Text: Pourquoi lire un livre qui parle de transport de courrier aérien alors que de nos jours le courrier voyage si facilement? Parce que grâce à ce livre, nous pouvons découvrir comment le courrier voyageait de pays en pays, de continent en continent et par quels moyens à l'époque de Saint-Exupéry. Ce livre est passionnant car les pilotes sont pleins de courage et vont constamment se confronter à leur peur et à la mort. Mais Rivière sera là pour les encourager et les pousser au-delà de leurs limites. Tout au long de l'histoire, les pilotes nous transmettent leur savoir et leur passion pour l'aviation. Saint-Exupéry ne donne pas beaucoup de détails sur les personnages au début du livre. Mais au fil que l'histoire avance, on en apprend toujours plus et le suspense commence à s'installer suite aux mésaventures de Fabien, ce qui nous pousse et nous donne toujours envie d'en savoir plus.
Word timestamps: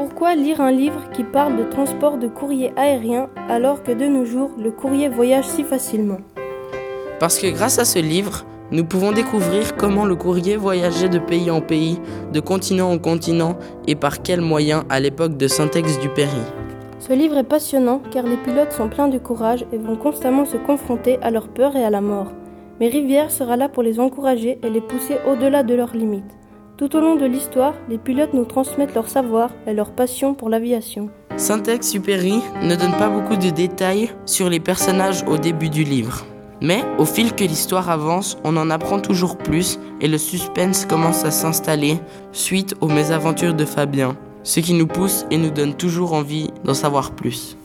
Pourquoi 0.00 0.34
lire 0.34 0.62
un 0.62 0.72
livre 0.72 1.10
qui 1.12 1.24
parle 1.24 1.58
de 1.58 1.64
transport 1.64 2.16
de 2.16 2.26
courrier 2.26 2.72
aérien 2.74 3.28
alors 3.50 3.82
que 3.82 3.92
de 3.92 4.06
nos 4.06 4.24
jours 4.24 4.50
le 4.58 4.70
courrier 4.70 5.10
voyage 5.10 5.44
si 5.44 5.62
facilement? 5.62 6.16
Parce 7.18 7.38
que 7.38 7.48
grâce 7.48 7.78
à 7.78 7.84
ce 7.84 7.98
livre, 7.98 8.46
nous 8.70 8.86
pouvons 8.86 9.12
découvrir 9.12 9.76
comment 9.76 10.06
le 10.06 10.16
courrier 10.16 10.56
voyageait 10.56 11.10
de 11.10 11.18
pays 11.18 11.50
en 11.50 11.60
pays, 11.60 12.00
de 12.32 12.40
continent 12.40 12.90
en 12.90 12.96
continent 12.96 13.58
et 13.86 13.94
par 13.94 14.22
quels 14.22 14.40
moyens 14.40 14.84
à 14.88 15.00
l'époque 15.00 15.36
de 15.36 15.46
Saint-Exupéry. 15.48 16.30
Ce 16.98 17.12
livre 17.12 17.36
est 17.36 17.44
passionnant 17.44 18.00
car 18.10 18.24
les 18.24 18.38
pilotes 18.38 18.72
sont 18.72 18.88
pleins 18.88 19.08
de 19.08 19.18
courage 19.18 19.66
et 19.70 19.76
vont 19.76 19.96
constamment 19.96 20.46
se 20.46 20.56
confronter 20.56 21.18
à 21.20 21.30
leur 21.30 21.48
peur 21.48 21.76
et 21.76 21.84
à 21.84 21.90
la 21.90 22.00
mort. 22.00 22.32
Mais 22.80 22.88
Rivière 22.88 23.30
sera 23.30 23.58
là 23.58 23.68
pour 23.68 23.82
les 23.82 24.00
encourager 24.00 24.58
et 24.62 24.70
les 24.70 24.80
pousser 24.80 25.18
au-delà 25.30 25.62
de 25.62 25.74
leurs 25.74 25.94
limites. 25.94 26.39
Tout 26.80 26.96
au 26.96 27.00
long 27.00 27.16
de 27.16 27.26
l'histoire, 27.26 27.74
les 27.90 27.98
pilotes 27.98 28.32
nous 28.32 28.46
transmettent 28.46 28.94
leur 28.94 29.06
savoir 29.06 29.50
et 29.66 29.74
leur 29.74 29.90
passion 29.92 30.32
pour 30.32 30.48
l'aviation. 30.48 31.10
Saint-Exupéry 31.36 32.40
ne 32.62 32.74
donne 32.74 32.96
pas 32.96 33.10
beaucoup 33.10 33.36
de 33.36 33.50
détails 33.50 34.08
sur 34.24 34.48
les 34.48 34.60
personnages 34.60 35.22
au 35.28 35.36
début 35.36 35.68
du 35.68 35.84
livre. 35.84 36.24
Mais 36.62 36.82
au 36.96 37.04
fil 37.04 37.34
que 37.34 37.44
l'histoire 37.44 37.90
avance, 37.90 38.38
on 38.44 38.56
en 38.56 38.70
apprend 38.70 38.98
toujours 38.98 39.36
plus 39.36 39.78
et 40.00 40.08
le 40.08 40.16
suspense 40.16 40.86
commence 40.86 41.22
à 41.26 41.30
s'installer 41.30 41.98
suite 42.32 42.74
aux 42.80 42.88
mésaventures 42.88 43.52
de 43.52 43.66
Fabien, 43.66 44.16
ce 44.42 44.60
qui 44.60 44.72
nous 44.72 44.86
pousse 44.86 45.26
et 45.30 45.36
nous 45.36 45.50
donne 45.50 45.74
toujours 45.74 46.14
envie 46.14 46.48
d'en 46.64 46.72
savoir 46.72 47.10
plus. 47.10 47.58